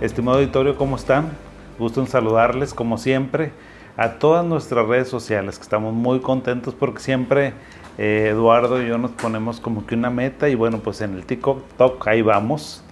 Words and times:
Estimado 0.00 0.38
auditorio, 0.38 0.76
¿cómo 0.76 0.96
están? 0.96 1.28
Gusto 1.78 2.00
en 2.00 2.06
saludarles 2.06 2.72
como 2.72 2.96
siempre 2.96 3.52
a 3.98 4.12
todas 4.12 4.46
nuestras 4.46 4.88
redes 4.88 5.08
sociales, 5.08 5.58
que 5.58 5.62
estamos 5.62 5.92
muy 5.92 6.20
contentos 6.20 6.74
porque 6.74 7.00
siempre 7.00 7.52
eh, 7.98 8.28
Eduardo 8.30 8.82
y 8.82 8.88
yo 8.88 8.96
nos 8.96 9.10
ponemos 9.10 9.60
como 9.60 9.84
que 9.84 9.94
una 9.94 10.08
meta 10.08 10.48
y 10.48 10.54
bueno, 10.54 10.78
pues 10.78 11.02
en 11.02 11.16
el 11.16 11.26
TikTok 11.26 12.08
ahí 12.08 12.22
vamos. 12.22 12.82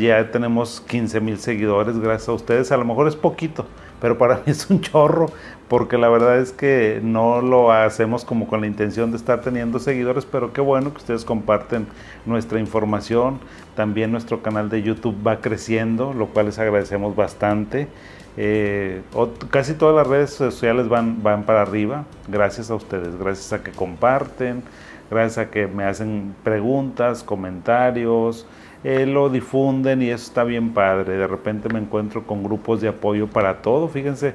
Ya 0.00 0.30
tenemos 0.30 0.80
15 0.80 1.20
mil 1.20 1.38
seguidores, 1.38 1.98
gracias 1.98 2.30
a 2.30 2.32
ustedes. 2.32 2.72
A 2.72 2.78
lo 2.78 2.86
mejor 2.86 3.08
es 3.08 3.16
poquito, 3.16 3.66
pero 4.00 4.18
para 4.18 4.36
mí 4.36 4.42
es 4.46 4.68
un 4.70 4.80
chorro, 4.80 5.26
porque 5.68 5.98
la 5.98 6.08
verdad 6.08 6.38
es 6.38 6.52
que 6.52 7.00
no 7.02 7.42
lo 7.42 7.72
hacemos 7.72 8.24
como 8.24 8.46
con 8.46 8.60
la 8.60 8.66
intención 8.66 9.10
de 9.10 9.16
estar 9.16 9.40
teniendo 9.40 9.78
seguidores, 9.78 10.24
pero 10.24 10.52
qué 10.52 10.60
bueno 10.60 10.92
que 10.92 10.98
ustedes 10.98 11.24
comparten 11.24 11.86
nuestra 12.24 12.58
información. 12.58 13.38
También 13.76 14.10
nuestro 14.10 14.42
canal 14.42 14.70
de 14.70 14.82
YouTube 14.82 15.16
va 15.26 15.40
creciendo, 15.40 16.14
lo 16.14 16.26
cual 16.28 16.46
les 16.46 16.58
agradecemos 16.58 17.14
bastante. 17.14 17.88
Eh, 18.36 19.02
casi 19.50 19.74
todas 19.74 19.96
las 19.96 20.06
redes 20.06 20.30
sociales 20.30 20.88
van, 20.88 21.22
van 21.24 21.42
para 21.42 21.62
arriba, 21.62 22.04
gracias 22.28 22.70
a 22.70 22.76
ustedes, 22.76 23.18
gracias 23.18 23.52
a 23.52 23.64
que 23.64 23.72
comparten, 23.72 24.62
gracias 25.10 25.46
a 25.46 25.50
que 25.50 25.66
me 25.66 25.82
hacen 25.82 26.36
preguntas, 26.44 27.24
comentarios, 27.24 28.46
eh, 28.84 29.06
lo 29.06 29.28
difunden 29.28 30.02
y 30.02 30.10
eso 30.10 30.24
está 30.24 30.44
bien 30.44 30.72
padre. 30.72 31.16
De 31.16 31.26
repente 31.26 31.68
me 31.68 31.78
encuentro 31.78 32.26
con 32.26 32.42
grupos 32.42 32.80
de 32.80 32.88
apoyo 32.88 33.26
para 33.26 33.62
todo, 33.62 33.88
fíjense. 33.88 34.34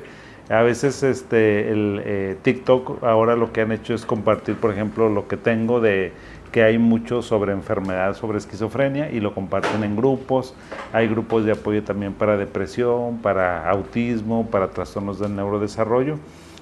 A 0.49 0.61
veces 0.61 1.03
este, 1.03 1.71
el 1.71 2.01
eh, 2.03 2.37
TikTok 2.41 3.03
ahora 3.03 3.35
lo 3.35 3.53
que 3.53 3.61
han 3.61 3.71
hecho 3.71 3.93
es 3.93 4.05
compartir, 4.05 4.55
por 4.55 4.71
ejemplo, 4.71 5.07
lo 5.07 5.27
que 5.27 5.37
tengo 5.37 5.79
de 5.79 6.11
que 6.51 6.63
hay 6.63 6.77
mucho 6.77 7.21
sobre 7.23 7.51
enfermedad, 7.51 8.13
sobre 8.13 8.37
esquizofrenia 8.37 9.09
y 9.09 9.19
lo 9.19 9.33
comparten 9.33 9.83
en 9.83 9.95
grupos. 9.95 10.53
Hay 10.91 11.07
grupos 11.07 11.45
de 11.45 11.53
apoyo 11.53 11.83
también 11.83 12.13
para 12.13 12.37
depresión, 12.37 13.19
para 13.19 13.69
autismo, 13.69 14.45
para 14.47 14.69
trastornos 14.69 15.17
del 15.19 15.35
neurodesarrollo. 15.35 16.19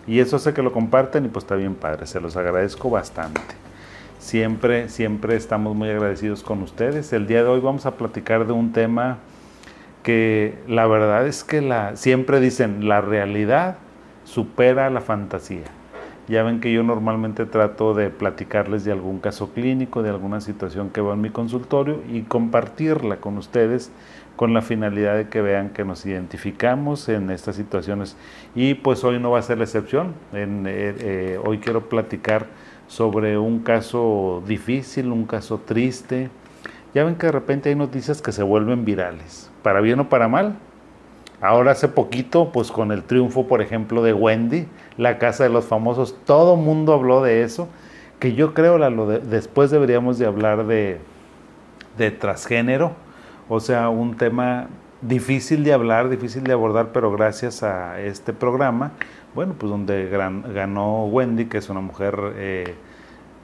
Y 0.07 0.19
eso 0.19 0.37
hace 0.37 0.53
que 0.53 0.61
lo 0.61 0.71
comparten 0.71 1.25
y 1.25 1.27
pues 1.27 1.43
está 1.43 1.55
bien 1.55 1.75
padre, 1.75 2.05
se 2.07 2.21
los 2.21 2.37
agradezco 2.37 2.89
bastante. 2.89 3.41
Siempre, 4.21 4.87
siempre 4.87 5.35
estamos 5.35 5.75
muy 5.75 5.89
agradecidos 5.89 6.43
con 6.43 6.61
ustedes. 6.61 7.11
El 7.11 7.25
día 7.25 7.43
de 7.43 7.49
hoy 7.49 7.59
vamos 7.59 7.87
a 7.87 7.97
platicar 7.97 8.45
de 8.45 8.53
un 8.53 8.71
tema 8.71 9.17
que 10.03 10.59
la 10.67 10.85
verdad 10.85 11.25
es 11.25 11.43
que 11.43 11.59
la, 11.59 11.95
siempre 11.95 12.39
dicen, 12.39 12.87
la 12.87 13.01
realidad 13.01 13.77
supera 14.23 14.91
la 14.91 15.01
fantasía. 15.01 15.63
Ya 16.27 16.43
ven 16.43 16.61
que 16.61 16.71
yo 16.71 16.83
normalmente 16.83 17.47
trato 17.47 17.95
de 17.95 18.11
platicarles 18.11 18.85
de 18.85 18.91
algún 18.91 19.19
caso 19.19 19.53
clínico, 19.53 20.03
de 20.03 20.11
alguna 20.11 20.39
situación 20.39 20.91
que 20.91 21.01
veo 21.01 21.13
en 21.13 21.21
mi 21.21 21.31
consultorio 21.31 22.03
y 22.07 22.21
compartirla 22.21 23.17
con 23.17 23.39
ustedes 23.39 23.91
con 24.35 24.53
la 24.53 24.61
finalidad 24.61 25.17
de 25.17 25.29
que 25.29 25.41
vean 25.41 25.71
que 25.71 25.83
nos 25.83 26.05
identificamos 26.05 27.09
en 27.09 27.31
estas 27.31 27.55
situaciones. 27.55 28.15
Y 28.53 28.75
pues 28.75 29.03
hoy 29.03 29.19
no 29.19 29.31
va 29.31 29.39
a 29.39 29.41
ser 29.41 29.57
la 29.57 29.63
excepción. 29.63 30.13
Eh, 30.31 30.45
eh, 30.67 31.39
hoy 31.43 31.57
quiero 31.57 31.89
platicar 31.89 32.45
sobre 32.91 33.37
un 33.37 33.59
caso 33.59 34.43
difícil, 34.45 35.13
un 35.13 35.25
caso 35.25 35.61
triste. 35.65 36.29
Ya 36.93 37.05
ven 37.05 37.15
que 37.15 37.27
de 37.27 37.31
repente 37.31 37.69
hay 37.69 37.75
noticias 37.75 38.21
que 38.21 38.33
se 38.33 38.43
vuelven 38.43 38.83
virales, 38.83 39.49
para 39.63 39.79
bien 39.79 40.01
o 40.01 40.09
para 40.09 40.27
mal. 40.27 40.57
Ahora 41.39 41.71
hace 41.71 41.87
poquito, 41.87 42.51
pues 42.51 42.69
con 42.69 42.91
el 42.91 43.03
triunfo, 43.03 43.47
por 43.47 43.61
ejemplo, 43.61 44.03
de 44.03 44.11
Wendy, 44.11 44.67
la 44.97 45.19
casa 45.19 45.45
de 45.45 45.49
los 45.49 45.63
famosos, 45.63 46.17
todo 46.25 46.57
mundo 46.57 46.93
habló 46.93 47.23
de 47.23 47.43
eso, 47.43 47.69
que 48.19 48.33
yo 48.33 48.53
creo 48.53 48.77
lo 48.77 49.07
después 49.07 49.71
deberíamos 49.71 50.19
de 50.19 50.25
hablar 50.25 50.67
de, 50.67 50.99
de 51.97 52.11
transgénero, 52.11 52.91
o 53.47 53.61
sea, 53.61 53.87
un 53.87 54.17
tema 54.17 54.67
difícil 55.01 55.63
de 55.63 55.71
hablar, 55.71 56.09
difícil 56.09 56.43
de 56.43 56.51
abordar, 56.51 56.89
pero 56.91 57.09
gracias 57.09 57.63
a 57.63 58.01
este 58.01 58.33
programa, 58.33 58.91
bueno, 59.33 59.55
pues 59.57 59.69
donde 59.69 60.09
ganó 60.09 61.05
Wendy, 61.05 61.45
que 61.45 61.57
es 61.57 61.69
una 61.69 61.81
mujer, 61.81 62.33
eh, 62.35 62.75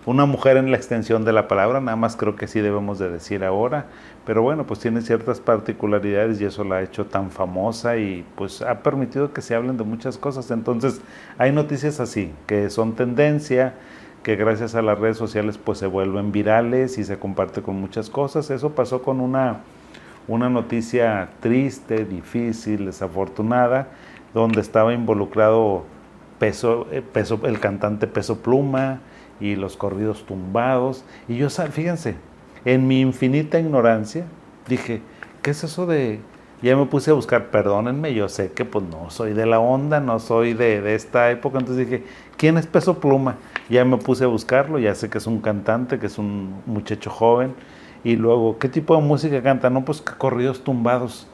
una 0.05 0.25
mujer 0.25 0.57
en 0.57 0.71
la 0.71 0.77
extensión 0.77 1.25
de 1.25 1.33
la 1.33 1.47
palabra, 1.47 1.79
nada 1.79 1.95
más 1.95 2.15
creo 2.15 2.35
que 2.35 2.47
sí 2.47 2.59
debemos 2.59 2.99
de 2.99 3.09
decir 3.09 3.43
ahora, 3.43 3.85
pero 4.25 4.41
bueno, 4.41 4.65
pues 4.65 4.79
tiene 4.79 5.01
ciertas 5.01 5.39
particularidades 5.39 6.41
y 6.41 6.45
eso 6.45 6.63
la 6.63 6.77
ha 6.77 6.81
hecho 6.81 7.05
tan 7.05 7.31
famosa 7.31 7.97
y 7.97 8.25
pues 8.35 8.61
ha 8.61 8.83
permitido 8.83 9.31
que 9.31 9.41
se 9.41 9.55
hablen 9.55 9.77
de 9.77 9.85
muchas 9.85 10.17
cosas. 10.17 10.51
Entonces, 10.51 11.01
hay 11.37 11.51
noticias 11.51 11.99
así, 11.99 12.33
que 12.45 12.69
son 12.69 12.95
tendencia, 12.95 13.73
que 14.23 14.35
gracias 14.35 14.75
a 14.75 14.81
las 14.81 14.99
redes 14.99 15.15
sociales 15.15 15.57
pues 15.57 15.77
se 15.77 15.87
vuelven 15.87 16.33
virales 16.33 16.97
y 16.97 17.05
se 17.05 17.17
comparte 17.17 17.61
con 17.61 17.79
muchas 17.79 18.09
cosas. 18.09 18.49
Eso 18.49 18.71
pasó 18.71 19.01
con 19.01 19.21
una, 19.21 19.61
una 20.27 20.49
noticia 20.49 21.29
triste, 21.39 22.03
difícil, 22.03 22.87
desafortunada, 22.87 23.87
donde 24.37 24.61
estaba 24.61 24.93
involucrado 24.93 25.83
peso, 26.39 26.87
eh, 26.91 27.01
peso, 27.01 27.39
el 27.43 27.59
cantante 27.59 28.07
Peso 28.07 28.39
Pluma 28.39 28.99
y 29.39 29.55
los 29.55 29.77
corridos 29.77 30.25
tumbados. 30.25 31.03
Y 31.27 31.37
yo, 31.37 31.49
fíjense, 31.49 32.15
en 32.65 32.87
mi 32.87 33.01
infinita 33.01 33.59
ignorancia, 33.59 34.25
dije, 34.67 35.01
¿qué 35.41 35.51
es 35.51 35.63
eso 35.63 35.85
de...? 35.85 36.19
Ya 36.59 36.75
me 36.75 36.87
puse 36.87 37.11
a 37.11 37.13
buscar, 37.13 37.51
perdónenme, 37.51 38.15
yo 38.15 38.27
sé 38.29 38.51
que 38.51 38.65
pues 38.65 38.83
no 38.83 39.11
soy 39.11 39.33
de 39.33 39.45
la 39.45 39.59
onda, 39.59 39.99
no 39.99 40.17
soy 40.17 40.55
de, 40.55 40.81
de 40.81 40.95
esta 40.95 41.29
época, 41.29 41.59
entonces 41.59 41.87
dije, 41.87 42.03
¿quién 42.35 42.57
es 42.57 42.65
Peso 42.65 42.99
Pluma? 42.99 43.35
Ya 43.69 43.85
me 43.85 43.97
puse 43.97 44.23
a 44.23 44.27
buscarlo, 44.27 44.79
ya 44.79 44.95
sé 44.95 45.07
que 45.07 45.19
es 45.19 45.27
un 45.27 45.39
cantante, 45.39 45.99
que 45.99 46.07
es 46.07 46.17
un 46.17 46.63
muchacho 46.65 47.11
joven, 47.11 47.53
y 48.03 48.15
luego, 48.15 48.57
¿qué 48.57 48.69
tipo 48.69 48.95
de 48.95 49.03
música 49.03 49.43
canta? 49.43 49.69
No, 49.69 49.85
pues 49.85 50.01
corridos 50.01 50.63
tumbados. 50.63 51.27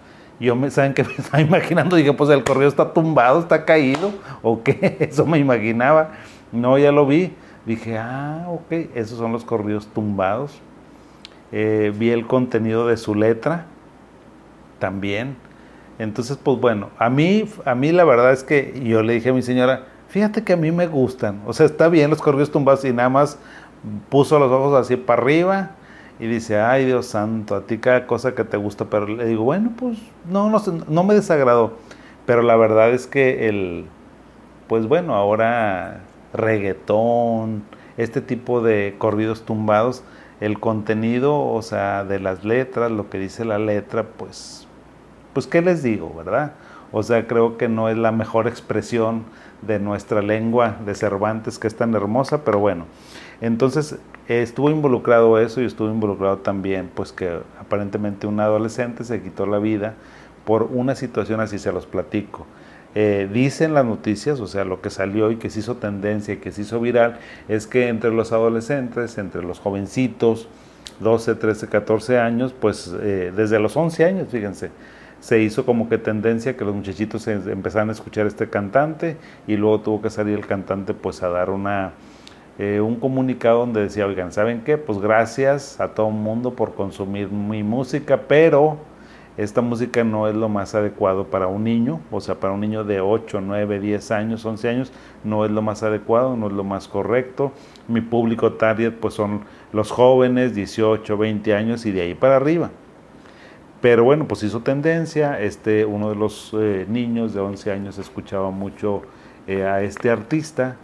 Yo 0.43 0.57
me, 0.57 0.69
¿saben 0.69 0.93
que 0.93 1.03
me 1.05 1.13
estaba 1.13 1.41
imaginando? 1.41 1.95
Dije, 1.95 2.11
pues 2.11 2.29
el 2.29 2.43
corrido 2.43 2.67
está 2.67 2.91
tumbado, 2.91 3.39
está 3.39 3.63
caído, 3.63 4.11
o 4.41 4.61
qué, 4.61 4.97
eso 5.09 5.25
me 5.25 5.39
imaginaba. 5.39 6.11
No, 6.51 6.77
ya 6.77 6.91
lo 6.91 7.07
vi. 7.07 7.33
Dije, 7.65 7.97
ah, 7.97 8.47
ok, 8.49 8.89
esos 8.93 9.17
son 9.17 9.31
los 9.31 9.45
corridos 9.45 9.87
tumbados. 9.87 10.59
Eh, 11.53 11.93
vi 11.97 12.09
el 12.09 12.27
contenido 12.27 12.87
de 12.87 12.97
su 12.97 13.15
letra 13.15 13.67
también. 14.79 15.37
Entonces, 15.97 16.35
pues 16.35 16.59
bueno, 16.59 16.89
a 16.97 17.09
mí, 17.09 17.45
a 17.63 17.73
mí 17.73 17.93
la 17.93 18.03
verdad 18.03 18.33
es 18.33 18.43
que 18.43 18.81
yo 18.83 19.01
le 19.01 19.13
dije 19.13 19.29
a 19.29 19.33
mi 19.33 19.43
señora, 19.43 19.85
fíjate 20.09 20.43
que 20.43 20.51
a 20.51 20.57
mí 20.57 20.73
me 20.73 20.87
gustan. 20.87 21.39
O 21.45 21.53
sea, 21.53 21.65
está 21.65 21.87
bien 21.87 22.09
los 22.09 22.21
corridos 22.21 22.51
tumbados 22.51 22.83
y 22.83 22.91
nada 22.91 23.07
más 23.07 23.39
puso 24.09 24.37
los 24.39 24.51
ojos 24.51 24.77
así 24.77 24.97
para 24.97 25.21
arriba 25.21 25.71
y 26.19 26.27
dice, 26.27 26.59
ay 26.59 26.85
Dios 26.85 27.07
santo, 27.07 27.55
a 27.55 27.61
ti 27.61 27.77
cada 27.77 28.07
cosa 28.07 28.35
que 28.35 28.43
te 28.43 28.57
gusta. 28.57 28.85
Pero 28.85 29.07
le 29.07 29.25
digo, 29.25 29.43
bueno, 29.43 29.71
pues 29.77 29.97
no, 30.29 30.49
no, 30.49 30.61
no 30.87 31.03
me 31.03 31.13
desagradó. 31.13 31.73
Pero 32.25 32.41
la 32.41 32.55
verdad 32.55 32.91
es 32.91 33.07
que 33.07 33.49
el, 33.49 33.85
pues 34.67 34.87
bueno, 34.87 35.15
ahora 35.15 36.01
reggaetón, 36.33 37.63
este 37.97 38.21
tipo 38.21 38.61
de 38.61 38.95
corridos 38.97 39.43
tumbados, 39.43 40.03
el 40.39 40.59
contenido, 40.59 41.39
o 41.39 41.61
sea, 41.61 42.03
de 42.03 42.19
las 42.19 42.43
letras, 42.43 42.91
lo 42.91 43.09
que 43.09 43.19
dice 43.19 43.45
la 43.45 43.59
letra, 43.59 44.03
pues, 44.03 44.67
pues, 45.33 45.47
¿qué 45.47 45.61
les 45.61 45.83
digo, 45.83 46.13
verdad? 46.13 46.53
O 46.91 47.01
sea, 47.01 47.27
creo 47.27 47.57
que 47.57 47.69
no 47.69 47.89
es 47.89 47.97
la 47.97 48.11
mejor 48.11 48.47
expresión 48.47 49.23
de 49.61 49.79
nuestra 49.79 50.21
lengua 50.21 50.77
de 50.85 50.95
Cervantes, 50.95 51.59
que 51.59 51.67
es 51.67 51.75
tan 51.75 51.93
hermosa, 51.95 52.43
pero 52.43 52.59
bueno. 52.59 52.85
Entonces, 53.41 53.97
estuvo 54.27 54.69
involucrado 54.69 55.39
eso 55.39 55.61
y 55.61 55.65
estuvo 55.65 55.89
involucrado 55.89 56.37
también, 56.37 56.89
pues 56.93 57.11
que 57.11 57.39
aparentemente 57.59 58.27
un 58.27 58.39
adolescente 58.39 59.03
se 59.03 59.21
quitó 59.21 59.45
la 59.45 59.59
vida 59.59 59.95
por 60.45 60.63
una 60.63 60.95
situación 60.95 61.39
así, 61.39 61.59
se 61.59 61.71
los 61.71 61.85
platico. 61.85 62.45
Eh, 62.95 63.27
dicen 63.31 63.73
las 63.73 63.85
noticias, 63.85 64.39
o 64.39 64.47
sea, 64.47 64.65
lo 64.65 64.81
que 64.81 64.89
salió 64.89 65.31
y 65.31 65.37
que 65.37 65.49
se 65.49 65.59
hizo 65.59 65.77
tendencia 65.77 66.35
y 66.35 66.37
que 66.37 66.51
se 66.51 66.61
hizo 66.61 66.79
viral, 66.79 67.19
es 67.47 67.65
que 67.65 67.87
entre 67.87 68.11
los 68.11 68.31
adolescentes, 68.31 69.17
entre 69.17 69.41
los 69.41 69.59
jovencitos, 69.59 70.47
12, 70.99 71.35
13, 71.35 71.67
14 71.69 72.19
años, 72.19 72.53
pues 72.53 72.93
eh, 73.01 73.31
desde 73.35 73.59
los 73.59 73.75
11 73.75 74.05
años, 74.05 74.27
fíjense, 74.29 74.69
se 75.19 75.39
hizo 75.39 75.65
como 75.65 75.89
que 75.89 75.97
tendencia 75.97 76.55
que 76.55 76.65
los 76.65 76.75
muchachitos 76.75 77.27
empezaran 77.27 77.89
a 77.89 77.93
escuchar 77.93 78.27
este 78.27 78.49
cantante 78.49 79.17
y 79.47 79.55
luego 79.55 79.79
tuvo 79.79 80.01
que 80.01 80.09
salir 80.09 80.37
el 80.37 80.45
cantante 80.45 80.93
pues 80.93 81.23
a 81.23 81.29
dar 81.29 81.49
una, 81.49 81.93
eh, 82.59 82.81
un 82.81 82.97
comunicado 82.97 83.59
donde 83.59 83.81
decía, 83.81 84.05
oigan, 84.05 84.31
¿saben 84.31 84.61
qué? 84.63 84.77
Pues 84.77 84.99
gracias 84.99 85.79
a 85.79 85.89
todo 85.89 86.09
el 86.09 86.13
mundo 86.13 86.53
por 86.53 86.75
consumir 86.75 87.29
mi 87.29 87.63
música, 87.63 88.21
pero 88.27 88.77
esta 89.35 89.61
música 89.61 90.03
no 90.03 90.27
es 90.27 90.35
lo 90.35 90.47
más 90.47 90.75
adecuado 90.75 91.25
para 91.25 91.47
un 91.47 91.63
niño, 91.63 91.99
o 92.11 92.21
sea, 92.21 92.35
para 92.35 92.53
un 92.53 92.61
niño 92.61 92.83
de 92.83 93.01
8, 93.01 93.41
9, 93.41 93.79
10 93.79 94.11
años, 94.11 94.45
11 94.45 94.69
años, 94.69 94.91
no 95.23 95.43
es 95.45 95.49
lo 95.49 95.63
más 95.63 95.81
adecuado, 95.81 96.37
no 96.37 96.45
es 96.45 96.53
lo 96.53 96.63
más 96.63 96.87
correcto. 96.87 97.51
Mi 97.87 98.01
público 98.01 98.53
target 98.53 98.93
pues 98.93 99.15
son 99.15 99.41
los 99.71 99.89
jóvenes, 99.89 100.53
18, 100.53 101.17
20 101.17 101.55
años 101.55 101.87
y 101.87 101.91
de 101.91 102.01
ahí 102.01 102.13
para 102.13 102.35
arriba. 102.35 102.69
Pero 103.81 104.03
bueno, 104.03 104.27
pues 104.27 104.43
hizo 104.43 104.59
tendencia, 104.59 105.41
este, 105.41 105.83
uno 105.85 106.09
de 106.09 106.15
los 106.15 106.51
eh, 106.53 106.85
niños 106.87 107.33
de 107.33 107.39
11 107.41 107.71
años 107.71 107.97
escuchaba 107.97 108.51
mucho 108.51 109.01
eh, 109.47 109.63
a 109.63 109.81
este 109.81 110.11
artista 110.11 110.77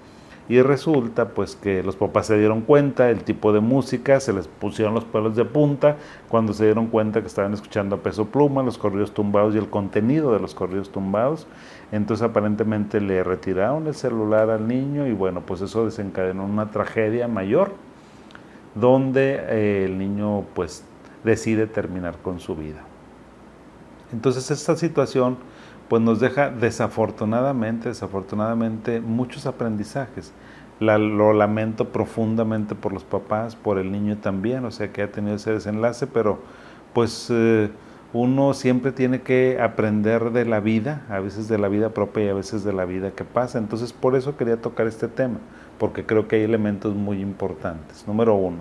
Y 0.50 0.64
resulta 0.64 1.30
pues 1.30 1.56
que 1.56 1.84
los 1.84 1.96
papás 1.96 2.26
se 2.26 2.38
dieron 2.38 2.62
cuenta 2.62 3.12
el 3.12 3.24
tipo 3.24 3.54
de 3.54 3.60
música, 3.60 4.20
se 4.20 4.34
les 4.34 4.48
pusieron 4.48 4.96
los 4.96 5.06
pelos 5.06 5.36
de 5.36 5.46
punta 5.46 5.98
cuando 6.28 6.54
se 6.54 6.66
dieron 6.66 6.88
cuenta 6.88 7.22
que 7.22 7.28
estaban 7.28 7.54
escuchando 7.54 7.98
a 7.98 8.00
peso 8.00 8.26
pluma, 8.26 8.64
los 8.64 8.80
corridos 8.80 9.14
tumbados 9.14 9.54
y 9.54 9.60
el 9.60 9.70
contenido 9.70 10.34
de 10.34 10.40
los 10.40 10.56
corridos 10.56 10.90
tumbados. 10.92 11.46
Entonces 11.92 12.28
aparentemente 12.28 13.00
le 13.00 13.24
retiraron 13.24 13.86
el 13.86 13.94
celular 13.94 14.50
al 14.50 14.68
niño 14.68 15.06
y 15.06 15.14
bueno, 15.14 15.42
pues 15.42 15.62
eso 15.62 15.86
desencadenó 15.86 16.46
una 16.46 16.72
tragedia 16.72 17.28
mayor 17.28 17.72
donde 18.74 19.40
eh, 19.50 19.86
el 19.86 20.00
niño 20.00 20.46
pues 20.56 20.84
decide 21.24 21.68
terminar 21.68 22.18
con 22.24 22.40
su 22.40 22.56
vida. 22.56 22.82
Entonces 24.12 24.50
esta 24.50 24.76
situación 24.76 25.38
pues 25.90 26.02
nos 26.02 26.20
deja 26.20 26.52
desafortunadamente, 26.52 27.90
desafortunadamente 27.90 29.02
muchos 29.02 29.46
aprendizajes. 29.48 30.32
lo 30.80 31.34
lamento 31.34 31.90
profundamente 31.90 32.76
por 32.76 32.94
los 32.94 33.04
papás, 33.04 33.56
por 33.56 33.80
el 33.80 33.92
niño 33.92 34.18
también, 34.18 34.64
o 34.66 34.72
sea 34.72 34.94
que 34.94 35.02
ha 35.02 35.12
tenido 35.12 35.36
ese 35.36 35.52
desenlace, 35.52 36.08
pero 36.08 36.40
pues 36.94 37.28
eh, 37.32 37.70
uno 38.14 38.54
siempre 38.54 38.92
tiene 38.92 39.22
que 39.22 39.60
aprender 39.62 40.32
de 40.32 40.46
la 40.46 40.60
vida, 40.60 41.06
a 41.10 41.20
veces 41.20 41.48
de 41.48 41.58
la 41.58 41.68
vida 41.68 41.90
propia 41.90 42.26
y 42.26 42.30
a 42.30 42.34
veces 42.34 42.64
de 42.64 42.72
la 42.74 42.86
vida 42.86 43.12
que 43.12 43.24
pasa. 43.24 43.58
Entonces 43.58 43.92
por 43.92 44.16
eso 44.16 44.38
quería 44.38 44.58
tocar 44.62 44.88
este 44.88 45.08
tema, 45.08 45.40
porque 45.80 46.06
creo 46.06 46.28
que 46.28 46.38
hay 46.38 46.44
elementos 46.44 46.96
muy 46.96 47.20
importantes. 47.20 48.08
Número 48.08 48.36
uno, 48.36 48.60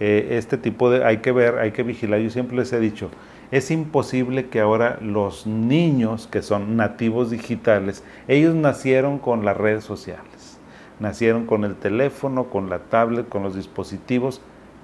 eh, 0.00 0.28
este 0.32 0.56
tipo 0.56 0.90
de, 0.90 1.04
hay 1.04 1.18
que 1.18 1.32
ver, 1.32 1.58
hay 1.58 1.72
que 1.72 1.82
vigilar, 1.82 2.20
yo 2.20 2.30
siempre 2.30 2.56
les 2.56 2.72
he 2.72 2.80
dicho, 2.80 3.10
es 3.50 3.70
imposible 3.70 4.48
que 4.48 4.60
ahora 4.60 4.98
los 5.00 5.46
niños 5.46 6.26
que 6.26 6.42
son 6.42 6.76
nativos 6.76 7.30
digitales, 7.30 8.04
ellos 8.26 8.54
nacieron 8.54 9.18
con 9.18 9.44
las 9.44 9.56
redes 9.56 9.84
sociales, 9.84 10.58
nacieron 11.00 11.46
con 11.46 11.64
el 11.64 11.74
teléfono, 11.76 12.44
con 12.44 12.68
la 12.68 12.80
tablet, 12.80 13.28
con 13.28 13.42
los 13.42 13.54
dispositivos, 13.54 14.42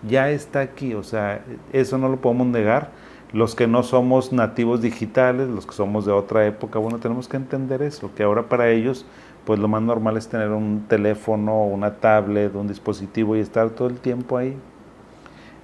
ya 0.08 0.30
está 0.30 0.60
aquí, 0.60 0.94
o 0.94 1.02
sea, 1.02 1.44
eso 1.72 1.98
no 1.98 2.08
lo 2.08 2.16
podemos 2.16 2.46
negar. 2.46 2.90
Los 3.32 3.56
que 3.56 3.66
no 3.66 3.82
somos 3.82 4.32
nativos 4.32 4.80
digitales, 4.80 5.48
los 5.48 5.66
que 5.66 5.72
somos 5.72 6.06
de 6.06 6.12
otra 6.12 6.46
época, 6.46 6.78
bueno, 6.78 6.98
tenemos 6.98 7.26
que 7.26 7.36
entender 7.36 7.82
eso, 7.82 8.10
que 8.14 8.22
ahora 8.22 8.48
para 8.48 8.70
ellos, 8.70 9.06
pues 9.44 9.58
lo 9.58 9.66
más 9.66 9.82
normal 9.82 10.16
es 10.16 10.28
tener 10.28 10.50
un 10.50 10.84
teléfono, 10.88 11.64
una 11.64 11.96
tablet, 11.96 12.54
un 12.54 12.68
dispositivo 12.68 13.36
y 13.36 13.40
estar 13.40 13.70
todo 13.70 13.88
el 13.88 13.98
tiempo 13.98 14.36
ahí. 14.36 14.56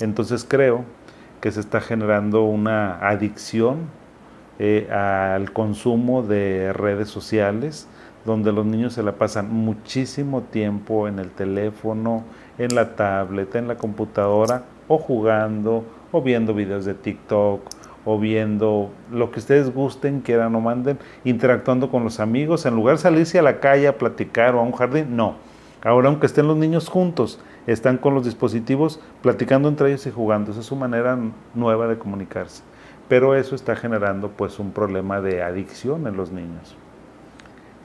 Entonces 0.00 0.44
creo 0.49 0.85
que 1.41 1.51
se 1.53 1.61
está 1.61 1.81
generando 1.81 2.45
una 2.45 2.99
adicción 3.09 3.89
eh, 4.59 4.91
al 4.91 5.53
consumo 5.53 6.23
de 6.23 6.73
redes 6.73 7.09
sociales, 7.09 7.89
donde 8.25 8.53
los 8.53 8.67
niños 8.67 8.93
se 8.93 9.03
la 9.03 9.13
pasan 9.13 9.51
muchísimo 9.51 10.43
tiempo 10.43 11.09
en 11.09 11.19
el 11.19 11.31
teléfono, 11.31 12.25
en 12.59 12.75
la 12.75 12.95
tableta, 12.95 13.59
en 13.59 13.69
la 13.69 13.77
computadora, 13.77 14.65
o 14.87 14.99
jugando, 14.99 15.85
o 16.13 16.21
viendo 16.21 16.53
videos 16.53 16.85
de 16.85 16.93
TikTok, 16.93 17.63
o 18.05 18.19
viendo 18.19 18.91
lo 19.11 19.31
que 19.31 19.39
ustedes 19.39 19.73
gusten, 19.73 20.21
quieran 20.21 20.55
o 20.55 20.61
manden, 20.61 20.99
interactuando 21.25 21.91
con 21.91 22.05
los 22.05 22.21
amigos, 22.21 22.67
en 22.67 22.75
lugar 22.75 22.97
de 22.97 23.03
salirse 23.03 23.39
a 23.39 23.43
la 23.43 23.61
calle 23.61 23.89
a 23.89 23.97
platicar 23.97 24.55
o 24.55 24.61
a 24.61 24.63
un 24.63 24.73
jardín, 24.73 25.17
no. 25.17 25.37
Ahora, 25.82 26.09
aunque 26.09 26.27
estén 26.27 26.47
los 26.47 26.56
niños 26.56 26.88
juntos, 26.88 27.41
están 27.67 27.97
con 27.97 28.15
los 28.15 28.25
dispositivos 28.25 29.00
platicando 29.23 29.69
entre 29.69 29.88
ellos 29.88 30.06
y 30.06 30.11
jugando. 30.11 30.50
Esa 30.50 30.61
es 30.61 30.67
su 30.67 30.77
manera 30.77 31.19
nueva 31.55 31.87
de 31.87 31.99
comunicarse. 31.99 32.62
Pero 33.09 33.35
eso 33.35 33.55
está 33.55 33.75
generando 33.77 34.29
pues 34.29 34.59
un 34.59 34.73
problema 34.73 35.21
de 35.21 35.43
adicción 35.43 36.06
en 36.06 36.17
los 36.17 36.32
niños. 36.32 36.77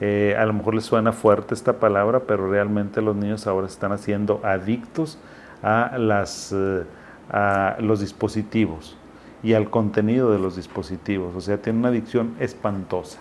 Eh, 0.00 0.36
a 0.38 0.44
lo 0.44 0.52
mejor 0.52 0.74
les 0.74 0.84
suena 0.84 1.12
fuerte 1.12 1.54
esta 1.54 1.78
palabra, 1.78 2.20
pero 2.26 2.50
realmente 2.50 3.00
los 3.00 3.16
niños 3.16 3.46
ahora 3.46 3.66
están 3.66 3.92
haciendo 3.92 4.40
adictos 4.44 5.18
a, 5.62 5.96
las, 5.96 6.52
eh, 6.54 6.84
a 7.30 7.76
los 7.80 8.00
dispositivos 8.00 8.96
y 9.42 9.54
al 9.54 9.70
contenido 9.70 10.30
de 10.30 10.38
los 10.38 10.56
dispositivos. 10.56 11.34
O 11.34 11.40
sea, 11.40 11.56
tienen 11.62 11.80
una 11.80 11.88
adicción 11.88 12.34
espantosa. 12.40 13.20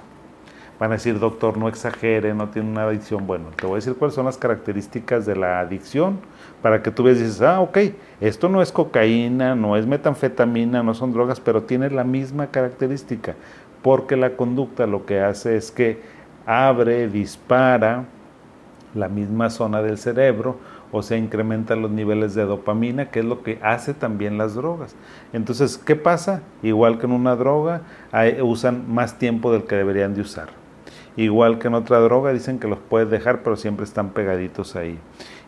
Van 0.80 0.92
a 0.92 0.95
decir, 0.95 1.19
doctor, 1.19 1.57
no 1.57 1.69
exagere, 1.69 2.33
no 2.33 2.50
tiene 2.50 2.69
una 2.69 2.83
adicción. 2.83 3.25
Bueno, 3.25 3.45
te 3.56 3.66
voy 3.66 3.74
a 3.74 3.75
decir 3.75 3.95
cuáles 3.95 4.16
son 4.16 4.25
las 4.25 4.38
características 4.38 5.25
de 5.25 5.36
la 5.36 5.60
adicción 5.60 6.19
para 6.62 6.81
que 6.81 6.92
tú 6.92 7.04
veas 7.04 7.19
dices, 7.19 7.42
ah, 7.42 7.62
ok, 7.62 7.77
esto 8.19 8.50
no 8.50 8.62
es 8.62 8.72
cocaína, 8.72 9.56
no 9.56 9.77
es 9.77 9.86
metanfetamina, 9.86 10.83
no 10.83 10.94
son 10.94 11.13
drogas, 11.13 11.39
pero 11.39 11.63
tiene 11.63 11.89
la 11.92 12.04
misma 12.04 12.48
característica, 12.48 13.36
porque 13.81 14.16
la 14.16 14.31
conducta 14.31 14.88
lo 14.88 15.06
que 15.06 15.19
hace 15.22 15.57
es 15.57 15.72
que 15.72 16.01
abre, 16.45 17.07
dispara 17.07 18.06
la 18.95 19.10
misma 19.10 19.50
zona 19.50 19.81
del 19.81 19.98
cerebro, 19.98 20.57
o 20.92 21.04
se 21.04 21.18
incrementan 21.18 21.81
los 21.81 21.92
niveles 21.92 22.36
de 22.36 22.45
dopamina, 22.45 23.12
que 23.12 23.19
es 23.19 23.25
lo 23.25 23.44
que 23.44 23.60
hace 23.62 23.94
también 23.94 24.38
las 24.38 24.56
drogas. 24.56 24.95
Entonces, 25.33 25.77
¿qué 25.77 25.95
pasa? 25.95 26.42
Igual 26.63 27.00
que 27.00 27.06
en 27.06 27.12
una 27.12 27.36
droga, 27.36 27.81
usan 28.42 28.92
más 28.92 29.19
tiempo 29.19 29.51
del 29.51 29.66
que 29.66 29.75
deberían 29.75 30.16
de 30.16 30.22
usar. 30.22 30.64
Igual 31.17 31.59
que 31.59 31.67
en 31.67 31.75
otra 31.75 32.00
droga, 32.00 32.33
dicen 32.33 32.59
que 32.59 32.67
los 32.67 32.79
puedes 32.79 33.09
dejar, 33.09 33.41
pero 33.41 33.56
siempre 33.56 33.85
están 33.85 34.09
pegaditos 34.09 34.75
ahí. 34.75 35.00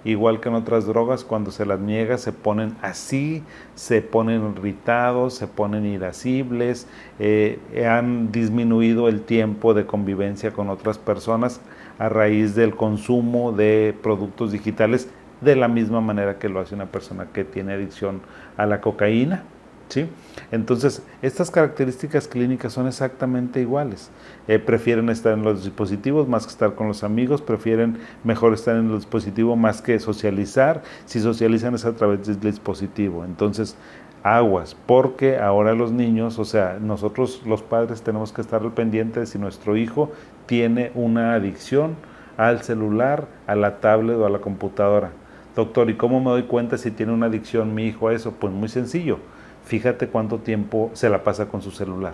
Igual 0.05 0.39
que 0.39 0.47
en 0.47 0.55
otras 0.55 0.85
drogas, 0.85 1.25
cuando 1.25 1.51
se 1.51 1.65
las 1.65 1.79
niega, 1.79 2.17
se 2.17 2.31
ponen 2.31 2.75
así, 2.81 3.43
se 3.75 4.01
ponen 4.01 4.53
irritados, 4.55 5.33
se 5.33 5.47
ponen 5.47 5.85
irascibles, 5.85 6.87
eh, 7.19 7.59
han 7.85 8.31
disminuido 8.31 9.09
el 9.09 9.21
tiempo 9.21 9.73
de 9.73 9.85
convivencia 9.85 10.51
con 10.51 10.69
otras 10.69 10.97
personas 10.97 11.59
a 11.99 12.07
raíz 12.07 12.55
del 12.55 12.75
consumo 12.75 13.51
de 13.51 13.93
productos 14.01 14.53
digitales 14.53 15.09
de 15.41 15.55
la 15.55 15.67
misma 15.67 15.99
manera 15.99 16.39
que 16.39 16.47
lo 16.47 16.61
hace 16.61 16.75
una 16.75 16.85
persona 16.85 17.27
que 17.33 17.43
tiene 17.43 17.73
adicción 17.73 18.21
a 18.55 18.65
la 18.65 18.79
cocaína 18.79 19.43
¿sí? 19.89 20.09
Entonces, 20.51 21.03
estas 21.21 21.51
características 21.51 22.27
clínicas 22.27 22.73
son 22.73 22.87
exactamente 22.87 23.61
iguales. 23.61 24.09
Eh, 24.47 24.59
prefieren 24.59 25.09
estar 25.09 25.33
en 25.33 25.43
los 25.43 25.63
dispositivos 25.63 26.27
más 26.27 26.45
que 26.45 26.51
estar 26.51 26.75
con 26.75 26.87
los 26.87 27.03
amigos, 27.03 27.41
prefieren 27.41 27.97
mejor 28.23 28.53
estar 28.53 28.75
en 28.75 28.89
el 28.89 28.95
dispositivo 28.95 29.55
más 29.55 29.81
que 29.81 29.99
socializar. 29.99 30.83
Si 31.05 31.19
socializan 31.19 31.75
es 31.75 31.85
a 31.85 31.93
través 31.93 32.25
del 32.27 32.39
dispositivo. 32.39 33.25
Entonces, 33.25 33.75
aguas, 34.23 34.75
porque 34.85 35.37
ahora 35.37 35.73
los 35.73 35.91
niños, 35.91 36.39
o 36.39 36.45
sea, 36.45 36.77
nosotros 36.81 37.43
los 37.45 37.61
padres 37.61 38.01
tenemos 38.01 38.31
que 38.31 38.41
estar 38.41 38.61
al 38.61 38.73
pendiente 38.73 39.21
de 39.21 39.25
si 39.25 39.37
nuestro 39.37 39.77
hijo 39.77 40.11
tiene 40.45 40.91
una 40.95 41.33
adicción 41.33 41.95
al 42.37 42.61
celular, 42.61 43.27
a 43.47 43.55
la 43.55 43.79
tablet 43.79 44.17
o 44.17 44.25
a 44.25 44.29
la 44.29 44.39
computadora. 44.39 45.11
Doctor, 45.55 45.89
¿y 45.89 45.95
cómo 45.95 46.19
me 46.19 46.29
doy 46.29 46.43
cuenta 46.43 46.77
si 46.77 46.91
tiene 46.91 47.11
una 47.11 47.25
adicción 47.25 47.73
mi 47.73 47.87
hijo 47.87 48.09
a 48.09 48.13
eso? 48.13 48.33
Pues 48.33 48.53
muy 48.53 48.69
sencillo 48.69 49.19
fíjate 49.67 50.07
cuánto 50.07 50.39
tiempo 50.39 50.89
se 50.93 51.09
la 51.09 51.23
pasa 51.23 51.47
con 51.47 51.61
su 51.61 51.71
celular. 51.71 52.13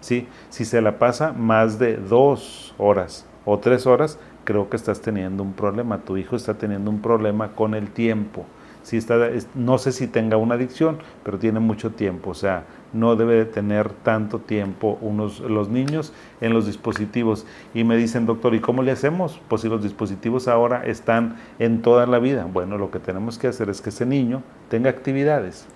¿sí? 0.00 0.28
Si 0.50 0.64
se 0.64 0.80
la 0.80 0.98
pasa 0.98 1.32
más 1.32 1.78
de 1.78 1.96
dos 1.96 2.74
horas 2.78 3.26
o 3.44 3.58
tres 3.58 3.86
horas, 3.86 4.18
creo 4.44 4.68
que 4.68 4.76
estás 4.76 5.00
teniendo 5.00 5.42
un 5.42 5.54
problema. 5.54 5.98
Tu 5.98 6.16
hijo 6.18 6.36
está 6.36 6.54
teniendo 6.54 6.90
un 6.90 7.00
problema 7.00 7.52
con 7.52 7.74
el 7.74 7.90
tiempo. 7.90 8.44
Si 8.82 8.98
está, 8.98 9.16
no 9.54 9.78
sé 9.78 9.92
si 9.92 10.06
tenga 10.06 10.36
una 10.36 10.56
adicción, 10.56 10.98
pero 11.24 11.38
tiene 11.38 11.58
mucho 11.58 11.92
tiempo. 11.92 12.30
O 12.30 12.34
sea, 12.34 12.64
no 12.92 13.16
debe 13.16 13.34
de 13.34 13.44
tener 13.46 13.88
tanto 13.88 14.40
tiempo 14.40 14.98
unos, 15.00 15.40
los 15.40 15.70
niños 15.70 16.12
en 16.42 16.52
los 16.52 16.66
dispositivos. 16.66 17.46
Y 17.72 17.82
me 17.84 17.96
dicen, 17.96 18.26
doctor, 18.26 18.54
¿y 18.54 18.60
cómo 18.60 18.82
le 18.82 18.92
hacemos? 18.92 19.40
Pues 19.48 19.62
si 19.62 19.68
los 19.70 19.82
dispositivos 19.82 20.48
ahora 20.48 20.84
están 20.84 21.36
en 21.58 21.80
toda 21.80 22.06
la 22.06 22.18
vida. 22.18 22.44
Bueno, 22.44 22.76
lo 22.76 22.90
que 22.90 22.98
tenemos 22.98 23.38
que 23.38 23.48
hacer 23.48 23.70
es 23.70 23.80
que 23.80 23.88
ese 23.88 24.04
niño 24.04 24.42
tenga 24.68 24.90
actividades 24.90 25.66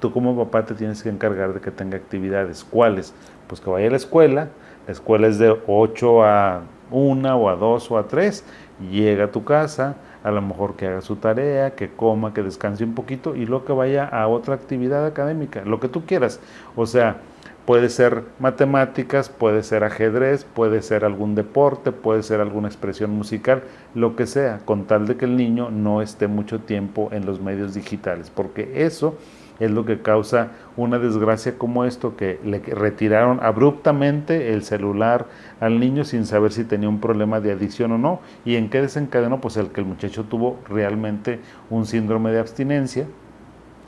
tú 0.00 0.12
como 0.12 0.36
papá 0.36 0.64
te 0.64 0.74
tienes 0.74 1.02
que 1.02 1.08
encargar 1.08 1.54
de 1.54 1.60
que 1.60 1.70
tenga 1.70 1.96
actividades. 1.96 2.64
¿Cuáles? 2.64 3.14
Pues 3.46 3.60
que 3.60 3.70
vaya 3.70 3.88
a 3.88 3.90
la 3.90 3.96
escuela, 3.96 4.48
la 4.86 4.92
escuela 4.92 5.28
es 5.28 5.38
de 5.38 5.56
8 5.66 6.24
a 6.24 6.62
1 6.90 7.36
o 7.36 7.48
a 7.48 7.56
2 7.56 7.90
o 7.90 7.98
a 7.98 8.08
3, 8.08 8.44
llega 8.90 9.24
a 9.24 9.30
tu 9.30 9.44
casa, 9.44 9.96
a 10.24 10.30
lo 10.30 10.42
mejor 10.42 10.74
que 10.74 10.86
haga 10.86 11.00
su 11.00 11.16
tarea, 11.16 11.74
que 11.74 11.90
coma, 11.90 12.34
que 12.34 12.42
descanse 12.42 12.84
un 12.84 12.94
poquito 12.94 13.36
y 13.36 13.46
luego 13.46 13.64
que 13.64 13.72
vaya 13.72 14.04
a 14.04 14.26
otra 14.28 14.54
actividad 14.54 15.06
académica, 15.06 15.62
lo 15.64 15.80
que 15.80 15.88
tú 15.88 16.04
quieras. 16.06 16.40
O 16.76 16.86
sea, 16.86 17.18
puede 17.66 17.88
ser 17.88 18.24
matemáticas, 18.38 19.28
puede 19.28 19.62
ser 19.62 19.84
ajedrez, 19.84 20.44
puede 20.44 20.82
ser 20.82 21.04
algún 21.04 21.34
deporte, 21.34 21.92
puede 21.92 22.22
ser 22.22 22.40
alguna 22.40 22.68
expresión 22.68 23.10
musical, 23.10 23.62
lo 23.94 24.16
que 24.16 24.26
sea, 24.26 24.58
con 24.64 24.84
tal 24.84 25.06
de 25.06 25.16
que 25.16 25.26
el 25.26 25.36
niño 25.36 25.70
no 25.70 26.02
esté 26.02 26.26
mucho 26.26 26.60
tiempo 26.60 27.10
en 27.12 27.26
los 27.26 27.40
medios 27.40 27.74
digitales, 27.74 28.30
porque 28.34 28.84
eso 28.84 29.16
es 29.60 29.70
lo 29.70 29.84
que 29.84 30.00
causa 30.00 30.48
una 30.76 30.98
desgracia 30.98 31.56
como 31.56 31.84
esto, 31.84 32.16
que 32.16 32.40
le 32.42 32.58
retiraron 32.58 33.38
abruptamente 33.42 34.52
el 34.52 34.64
celular 34.64 35.26
al 35.60 35.78
niño 35.78 36.04
sin 36.04 36.26
saber 36.26 36.52
si 36.52 36.64
tenía 36.64 36.88
un 36.88 37.00
problema 37.00 37.40
de 37.40 37.52
adicción 37.52 37.92
o 37.92 37.98
no. 37.98 38.20
¿Y 38.44 38.56
en 38.56 38.70
qué 38.70 38.80
desencadenó? 38.80 39.40
Pues 39.40 39.56
el 39.56 39.68
que 39.68 39.80
el 39.80 39.86
muchacho 39.86 40.24
tuvo 40.24 40.58
realmente 40.68 41.40
un 41.68 41.86
síndrome 41.86 42.32
de 42.32 42.40
abstinencia, 42.40 43.06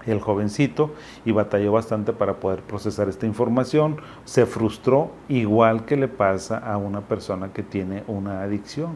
el 0.07 0.21
jovencito, 0.21 0.95
y 1.25 1.33
batalló 1.33 1.73
bastante 1.73 2.13
para 2.13 2.35
poder 2.35 2.61
procesar 2.61 3.09
esta 3.09 3.27
información, 3.27 3.97
se 4.25 4.47
frustró 4.47 5.11
igual 5.29 5.85
que 5.87 5.97
le 5.97 6.09
pasa 6.09 6.59
a 6.59 6.77
una 6.77 7.01
persona 7.01 7.53
que 7.53 7.63
tiene 7.63 8.05
una 8.07 8.43
adicción. 8.43 8.93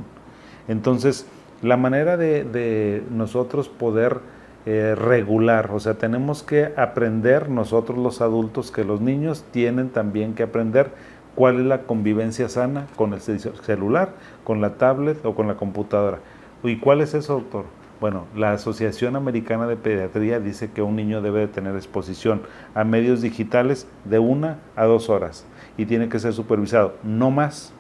Entonces, 0.69 1.27
La 1.63 1.77
manera 1.77 2.17
de, 2.19 3.03
nosotros 3.11 3.69
poder 3.69 4.21
eh, 4.67 4.97
regular, 4.97 5.71
o 5.73 5.79
sea, 5.79 5.95
tenemos 5.95 6.43
que 6.43 6.73
aprender 6.77 7.49
nosotros 7.49 7.99
los 7.99 8.21
adultos 8.21 8.73
que 8.73 8.85
los 8.85 9.01
niños 9.01 9.45
tienen 9.53 9.91
también 9.91 10.35
que 10.35 10.43
aprender 10.43 10.91
cuál 11.37 11.61
es 11.61 11.67
la 11.67 11.83
convivencia 11.83 12.49
sana 12.49 12.89
con 12.97 13.13
el 13.15 13.21
celular, 13.21 14.15
con 14.43 14.61
la 14.61 14.75
tablet 14.75 15.25
o 15.25 15.37
con 15.37 15.47
la 15.47 15.55
computadora. 15.55 16.19
¿Y 16.65 16.79
cuál 16.79 17.01
es 17.01 17.15
eso, 17.15 17.35
doctor? 17.35 17.65
Bueno, 18.01 18.27
la 18.35 18.53
Asociación 18.53 19.15
Americana 19.15 19.67
de 19.67 19.77
Pediatría 19.77 20.41
dice 20.41 20.71
que 20.71 20.83
un 20.83 20.97
niño 20.97 21.23
debe 21.23 21.41
de 21.41 21.49
tener 21.49 21.77
exposición 21.77 22.43
a 22.75 22.85
medios 22.85 23.23
digitales 23.23 23.87
de 24.05 24.19
una 24.19 24.59
a 24.75 24.85
dos 24.85 25.09
horas 25.09 25.47
y 25.79 25.87
tiene 25.87 26.09
que 26.09 26.19
ser 26.19 26.33
supervisado, 26.33 26.95
no 27.05 27.31
más. 27.31 27.73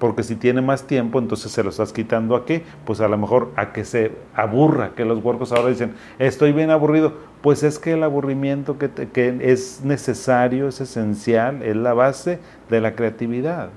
Porque 0.00 0.24
si 0.24 0.34
tiene 0.34 0.60
más 0.62 0.88
tiempo, 0.88 1.20
entonces 1.20 1.52
se 1.52 1.62
lo 1.62 1.70
estás 1.70 1.92
quitando 1.92 2.34
a 2.34 2.44
qué? 2.44 2.64
Pues 2.84 3.00
a 3.00 3.06
lo 3.06 3.16
mejor 3.16 3.52
a 3.54 3.72
que 3.72 3.84
se 3.84 4.10
aburra, 4.34 4.92
que 4.96 5.04
los 5.04 5.22
huercos 5.22 5.52
ahora 5.52 5.68
dicen, 5.68 5.94
estoy 6.18 6.52
bien 6.52 6.70
aburrido. 6.70 7.12
Pues 7.42 7.62
es 7.62 7.78
que 7.78 7.92
el 7.92 8.02
aburrimiento 8.02 8.78
que, 8.78 8.90
que 8.90 9.38
es 9.40 9.82
necesario, 9.84 10.66
es 10.66 10.80
esencial, 10.80 11.62
es 11.62 11.76
la 11.76 11.94
base 11.94 12.40
de 12.68 12.80
la 12.80 12.96
creatividad 12.96 13.70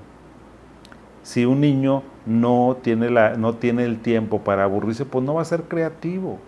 si 1.24 1.46
un 1.46 1.60
niño 1.62 2.02
no 2.26 2.76
tiene, 2.82 3.10
la, 3.10 3.36
no 3.36 3.54
tiene 3.54 3.84
el 3.84 3.98
tiempo 3.98 4.42
para 4.42 4.64
aburrirse, 4.64 5.04
pues 5.06 5.24
no 5.24 5.34
va 5.34 5.42
a 5.42 5.46
ser 5.46 5.62
creativo. 5.62 6.38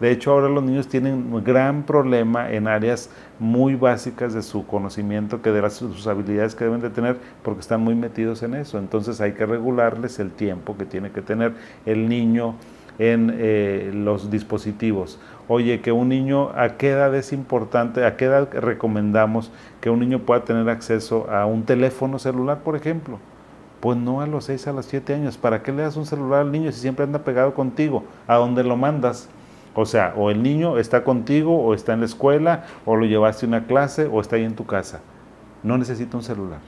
De 0.00 0.10
hecho, 0.10 0.32
ahora 0.32 0.48
los 0.48 0.64
niños 0.64 0.88
tienen 0.88 1.32
un 1.32 1.44
gran 1.44 1.82
problema 1.82 2.50
en 2.50 2.66
áreas 2.68 3.10
muy 3.38 3.74
básicas 3.74 4.32
de 4.32 4.42
su 4.42 4.66
conocimiento, 4.66 5.42
que 5.42 5.50
de 5.50 5.60
las, 5.60 5.74
sus 5.74 6.06
habilidades 6.06 6.54
que 6.54 6.64
deben 6.64 6.80
de 6.80 6.88
tener, 6.88 7.18
porque 7.42 7.60
están 7.60 7.82
muy 7.82 7.94
metidos 7.94 8.42
en 8.42 8.54
eso. 8.54 8.78
Entonces 8.78 9.20
hay 9.20 9.32
que 9.32 9.44
regularles 9.44 10.18
el 10.18 10.30
tiempo 10.30 10.76
que 10.78 10.86
tiene 10.86 11.10
que 11.10 11.20
tener 11.20 11.52
el 11.84 12.08
niño 12.08 12.54
en 12.98 13.34
eh, 13.38 13.90
los 13.94 14.30
dispositivos. 14.30 15.18
Oye, 15.48 15.80
que 15.80 15.92
un 15.92 16.08
niño, 16.08 16.50
¿a 16.54 16.76
qué 16.76 16.90
edad 16.90 17.14
es 17.14 17.32
importante? 17.32 18.04
¿A 18.04 18.16
qué 18.16 18.26
edad 18.26 18.48
recomendamos 18.52 19.50
que 19.80 19.90
un 19.90 20.00
niño 20.00 20.20
pueda 20.20 20.44
tener 20.44 20.68
acceso 20.68 21.28
a 21.30 21.44
un 21.44 21.64
teléfono 21.64 22.18
celular, 22.18 22.60
por 22.62 22.76
ejemplo? 22.76 23.18
Pues 23.80 23.96
no 23.96 24.20
a 24.20 24.26
los 24.26 24.44
6, 24.44 24.66
a 24.66 24.72
los 24.72 24.86
7 24.86 25.14
años. 25.14 25.38
¿Para 25.38 25.62
qué 25.62 25.72
le 25.72 25.82
das 25.82 25.96
un 25.96 26.06
celular 26.06 26.42
al 26.42 26.52
niño 26.52 26.70
si 26.72 26.80
siempre 26.80 27.04
anda 27.04 27.20
pegado 27.20 27.54
contigo? 27.54 28.04
¿A 28.26 28.36
dónde 28.36 28.62
lo 28.62 28.76
mandas? 28.76 29.28
O 29.74 29.86
sea, 29.86 30.14
o 30.16 30.30
el 30.30 30.42
niño 30.42 30.78
está 30.78 31.04
contigo, 31.04 31.56
o 31.56 31.74
está 31.74 31.92
en 31.92 32.00
la 32.00 32.06
escuela, 32.06 32.64
o 32.84 32.96
lo 32.96 33.06
llevaste 33.06 33.46
a 33.46 33.48
una 33.48 33.66
clase, 33.66 34.06
o 34.10 34.20
está 34.20 34.36
ahí 34.36 34.44
en 34.44 34.56
tu 34.56 34.66
casa. 34.66 35.00
No 35.62 35.78
necesita 35.78 36.16
un 36.16 36.22
celular. 36.22 36.60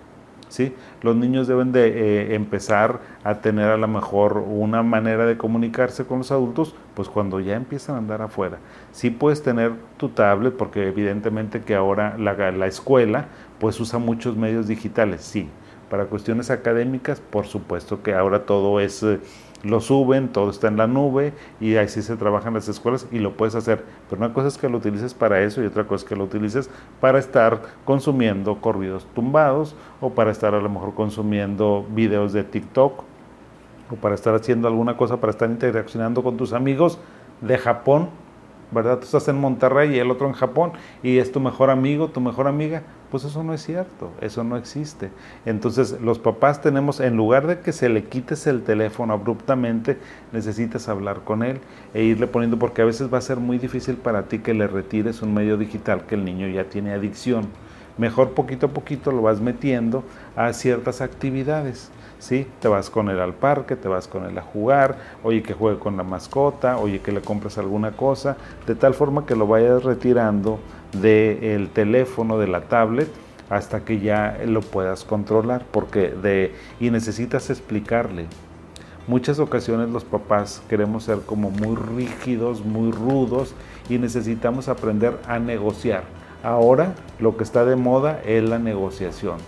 ¿sí? 0.53 0.75
Los 1.01 1.17
niños 1.17 1.49
deben 1.49 1.73
de 1.73 1.89
eh, 1.89 2.35
empezar 2.35 3.01
a 3.25 3.37
tener 3.37 3.71
a 3.71 3.77
lo 3.77 3.89
mejor 3.89 4.37
una 4.39 4.83
manera 4.83 5.25
de 5.27 5.37
comunicarse 5.37 6.05
con 6.05 6.19
los 6.19 6.31
adultos, 6.31 6.75
pues 6.95 7.09
cuando 7.09 7.41
ya 7.41 7.57
empiezan 7.57 7.97
a 7.97 7.99
andar 7.99 8.23
afuera. 8.23 8.59
Sí 8.93 9.11
puedes 9.11 9.43
tener 9.43 9.73
tu 9.97 10.11
tablet, 10.11 10.55
porque 10.57 10.87
evidentemente 10.87 11.63
que 11.63 11.75
ahora 11.75 12.17
la, 12.19 12.35
la 12.53 12.67
escuela 12.67 13.27
pues 13.59 13.81
usa 13.81 13.99
muchos 13.99 14.37
medios 14.37 14.69
digitales, 14.69 15.23
sí, 15.23 15.49
para 15.89 16.07
cuestiones 16.07 16.51
académicas, 16.51 17.21
por 17.21 17.47
supuesto 17.47 18.03
que 18.03 18.15
ahora 18.15 18.45
todo 18.45 18.81
es, 18.81 19.03
eh, 19.03 19.21
lo 19.63 19.81
suben, 19.81 20.29
todo 20.29 20.51
está 20.51 20.69
en 20.69 20.77
la 20.77 20.87
nube 20.87 21.33
y 21.61 21.77
así 21.77 22.03
se 22.03 22.17
trabajan 22.17 22.55
las 22.55 22.69
escuelas 22.69 23.07
y 23.13 23.19
lo 23.19 23.37
puedes 23.37 23.55
hacer. 23.55 23.85
Pero 24.09 24.25
una 24.25 24.35
cosa 24.35 24.49
es 24.49 24.59
que 24.59 24.69
lo 24.69 24.79
utilices 24.79 25.15
para 25.15 25.41
eso 25.43 25.63
y 25.63 25.67
otra 25.67 25.85
cosa 25.85 26.05
es 26.05 26.09
que 26.09 26.17
lo 26.17 26.25
utilices 26.25 26.69
para 27.01 27.19
estar 27.19 27.63
consumiendo 27.85 28.61
corridos 28.61 29.07
tumbados 29.15 29.77
o 30.01 30.11
para 30.11 30.31
estar 30.31 30.55
a 30.55 30.61
lo 30.61 30.69
mejor 30.69 30.95
consumiendo 30.95 31.87
videos 31.91 32.33
de 32.33 32.45
TikTok 32.45 33.05
o 33.91 33.97
para 33.97 34.15
estar 34.15 34.35
haciendo 34.35 34.69
alguna 34.69 34.97
cosa, 34.97 35.19
para 35.19 35.31
estar 35.31 35.51
interaccionando 35.51 36.23
con 36.23 36.37
tus 36.37 36.53
amigos 36.53 36.99
de 37.41 37.59
Japón 37.59 38.09
¿verdad? 38.73 38.99
Tú 38.99 39.05
estás 39.05 39.29
en 39.29 39.39
Monterrey 39.39 39.95
y 39.95 39.99
el 39.99 40.11
otro 40.11 40.27
en 40.27 40.33
Japón 40.33 40.73
y 41.03 41.19
es 41.19 41.33
tu 41.33 41.41
mejor 41.41 41.71
amigo, 41.71 42.09
tu 42.09 42.21
mejor 42.21 42.47
amiga. 42.49 42.83
Pues 43.11 43.25
eso 43.25 43.43
no 43.43 43.53
es 43.53 43.63
cierto, 43.63 44.11
eso 44.23 44.43
no 44.43 44.57
existe. 44.57 45.11
Entonces 45.45 46.01
los 46.01 46.19
papás 46.19 46.63
tenemos, 46.63 46.99
en 46.99 47.17
lugar 47.17 47.47
de 47.47 47.61
que 47.61 47.73
se 47.73 47.91
le 47.91 48.05
quites 48.05 48.47
el 48.47 48.63
teléfono 48.63 49.13
abruptamente, 49.13 49.99
necesitas 50.33 50.89
hablar 50.89 51.21
con 51.21 51.43
él 51.43 51.61
e 51.93 52.03
irle 52.05 52.27
poniendo, 52.27 52.59
porque 52.59 52.81
a 52.81 52.87
veces 52.87 53.13
va 53.13 53.19
a 53.19 53.23
ser 53.23 53.37
muy 53.37 53.59
difícil 53.59 53.97
para 53.97 54.23
ti 54.25 54.39
que 54.39 54.55
le 54.55 54.67
retires 54.67 55.21
un 55.21 55.35
medio 55.35 55.59
digital 55.59 56.07
que 56.07 56.15
el 56.15 56.25
niño 56.25 56.49
ya 56.49 56.65
tiene 56.65 56.95
adicción. 56.95 57.49
Mejor 57.99 58.31
poquito 58.31 58.67
a 58.67 58.71
poquito 58.71 59.13
lo 59.13 59.21
vas 59.21 59.43
metiendo 59.43 60.05
a 60.35 60.53
ciertas 60.55 61.03
actividades. 61.03 61.91
¿Sí? 62.23 62.47
Te 62.61 62.69
vas 62.69 62.89
con 62.89 63.11
él 63.11 63.19
al 63.19 63.35
parque, 63.35 63.75
te 63.75 63.89
vas 63.89 64.07
con 64.07 64.25
él 64.25 64.39
a 64.39 64.43
jugar, 64.43 64.97
oye 65.25 65.43
que 65.43 65.55
juegue 65.55 65.81
con 65.81 65.97
la 65.97 66.05
mascota, 66.05 66.79
oye 66.79 67.01
que 67.01 67.11
le 67.11 67.21
compres 67.21 67.59
alguna 67.59 67.93
cosa, 67.93 68.37
de 68.65 68.77
tal 68.77 68.95
forma 68.95 69.27
que 69.27 69.35
lo 69.35 69.49
vayas 69.49 69.83
retirando 69.83 70.61
del 70.93 71.69
teléfono, 71.71 72.39
de 72.39 72.47
la 72.47 72.63
tablet, 72.63 73.09
hasta 73.51 73.85
que 73.85 73.99
ya 73.99 74.39
lo 74.47 74.61
puedas 74.61 75.05
controlar, 75.05 75.65
porque 75.73 76.53
y 76.79 76.91
necesitas 76.91 77.51
explicarle. 77.51 78.27
Muchas 79.09 79.41
ocasiones 79.41 79.89
los 79.89 80.05
papás 80.05 80.63
queremos 80.69 81.03
ser 81.03 81.23
como 81.27 81.51
muy 81.51 81.75
rígidos, 81.75 82.65
muy 82.65 82.93
rudos 82.93 83.53
y 83.89 83.99
necesitamos 83.99 84.69
aprender 84.69 85.19
a 85.27 85.41
negociar. 85.41 86.05
Ahora 86.45 86.95
lo 87.19 87.37
que 87.37 87.43
está 87.43 87.65
de 87.65 87.75
moda 87.75 88.21
es 88.25 88.45
la 88.45 88.61
negociación. 88.61 89.39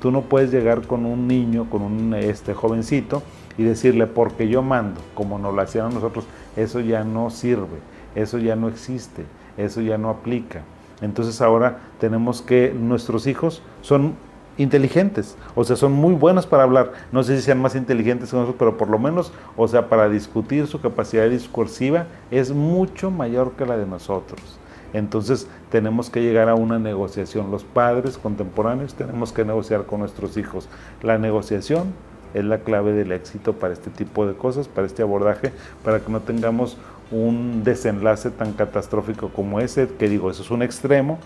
Tú 0.00 0.10
no 0.10 0.22
puedes 0.22 0.50
llegar 0.50 0.86
con 0.86 1.06
un 1.06 1.26
niño, 1.26 1.68
con 1.70 1.82
un 1.82 2.14
este, 2.14 2.54
jovencito 2.54 3.22
y 3.56 3.64
decirle, 3.64 4.06
porque 4.06 4.48
yo 4.48 4.62
mando, 4.62 5.00
como 5.14 5.38
nos 5.38 5.54
lo 5.54 5.60
hacían 5.60 5.92
nosotros, 5.92 6.24
eso 6.56 6.80
ya 6.80 7.04
no 7.04 7.30
sirve, 7.30 7.78
eso 8.14 8.38
ya 8.38 8.54
no 8.54 8.68
existe, 8.68 9.24
eso 9.56 9.80
ya 9.80 9.98
no 9.98 10.10
aplica. 10.10 10.62
Entonces 11.00 11.40
ahora 11.40 11.78
tenemos 12.00 12.42
que 12.42 12.72
nuestros 12.72 13.26
hijos 13.26 13.62
son 13.82 14.14
inteligentes, 14.58 15.36
o 15.54 15.64
sea, 15.64 15.76
son 15.76 15.92
muy 15.92 16.14
buenos 16.14 16.46
para 16.46 16.64
hablar. 16.64 16.92
No 17.12 17.22
sé 17.22 17.36
si 17.36 17.42
sean 17.42 17.60
más 17.60 17.74
inteligentes 17.74 18.30
que 18.30 18.36
nosotros, 18.36 18.56
pero 18.58 18.76
por 18.76 18.88
lo 18.88 18.98
menos, 18.98 19.32
o 19.56 19.66
sea, 19.68 19.88
para 19.88 20.08
discutir 20.08 20.66
su 20.66 20.80
capacidad 20.80 21.28
discursiva 21.28 22.06
es 22.30 22.52
mucho 22.52 23.10
mayor 23.10 23.52
que 23.52 23.66
la 23.66 23.76
de 23.76 23.86
nosotros. 23.86 24.58
Entonces 24.92 25.48
tenemos 25.70 26.10
que 26.10 26.22
llegar 26.22 26.48
a 26.48 26.54
una 26.54 26.78
negociación. 26.78 27.50
Los 27.50 27.64
padres 27.64 28.18
contemporáneos 28.18 28.94
tenemos 28.94 29.32
que 29.32 29.44
negociar 29.44 29.84
con 29.84 30.00
nuestros 30.00 30.36
hijos. 30.36 30.68
La 31.02 31.18
negociación 31.18 31.92
es 32.34 32.44
la 32.44 32.58
clave 32.58 32.92
del 32.92 33.12
éxito 33.12 33.54
para 33.54 33.72
este 33.72 33.90
tipo 33.90 34.26
de 34.26 34.34
cosas, 34.34 34.68
para 34.68 34.86
este 34.86 35.02
abordaje, 35.02 35.52
para 35.84 36.00
que 36.00 36.10
no 36.10 36.20
tengamos 36.20 36.76
un 37.10 37.64
desenlace 37.64 38.30
tan 38.30 38.52
catastrófico 38.52 39.30
como 39.30 39.60
ese, 39.60 39.88
que 39.88 40.08
digo, 40.08 40.30
eso 40.30 40.42
es 40.42 40.50
un 40.50 40.62
extremo, 40.62 41.18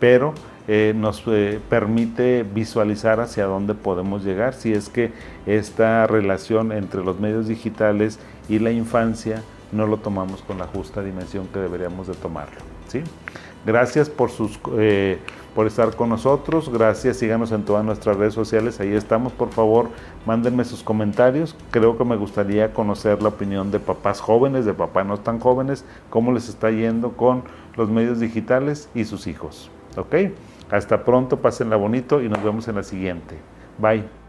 pero 0.00 0.34
eh, 0.66 0.92
nos 0.96 1.22
eh, 1.26 1.60
permite 1.68 2.42
visualizar 2.42 3.20
hacia 3.20 3.44
dónde 3.44 3.74
podemos 3.74 4.24
llegar 4.24 4.54
si 4.54 4.72
es 4.72 4.88
que 4.88 5.12
esta 5.46 6.06
relación 6.06 6.72
entre 6.72 7.04
los 7.04 7.20
medios 7.20 7.48
digitales 7.48 8.18
y 8.48 8.58
la 8.58 8.72
infancia 8.72 9.42
no 9.72 9.86
lo 9.86 9.98
tomamos 9.98 10.42
con 10.42 10.58
la 10.58 10.66
justa 10.66 11.02
dimensión 11.02 11.46
que 11.48 11.60
deberíamos 11.60 12.08
de 12.08 12.14
tomarlo. 12.14 12.79
Gracias 13.64 14.08
por, 14.08 14.30
sus, 14.30 14.58
eh, 14.78 15.18
por 15.54 15.66
estar 15.66 15.94
con 15.94 16.08
nosotros, 16.08 16.70
gracias, 16.70 17.18
síganos 17.18 17.52
en 17.52 17.64
todas 17.64 17.84
nuestras 17.84 18.16
redes 18.16 18.32
sociales, 18.32 18.80
ahí 18.80 18.94
estamos, 18.94 19.32
por 19.32 19.50
favor, 19.50 19.90
mándenme 20.24 20.64
sus 20.64 20.82
comentarios, 20.82 21.54
creo 21.70 21.98
que 21.98 22.04
me 22.04 22.16
gustaría 22.16 22.72
conocer 22.72 23.22
la 23.22 23.28
opinión 23.28 23.70
de 23.70 23.78
papás 23.78 24.20
jóvenes, 24.20 24.64
de 24.64 24.72
papás 24.72 25.04
no 25.04 25.18
tan 25.18 25.40
jóvenes, 25.40 25.84
cómo 26.08 26.32
les 26.32 26.48
está 26.48 26.70
yendo 26.70 27.12
con 27.12 27.42
los 27.76 27.90
medios 27.90 28.18
digitales 28.18 28.88
y 28.94 29.04
sus 29.04 29.26
hijos, 29.26 29.70
¿ok? 29.96 30.32
Hasta 30.70 31.04
pronto, 31.04 31.36
pásenla 31.38 31.76
bonito 31.76 32.22
y 32.22 32.28
nos 32.28 32.42
vemos 32.42 32.66
en 32.68 32.76
la 32.76 32.82
siguiente. 32.82 33.36
Bye. 33.78 34.19